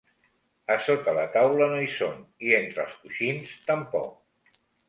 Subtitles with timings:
[0.75, 2.17] A sota la taula no hi són,
[2.49, 4.61] i entre els coixins tampoc.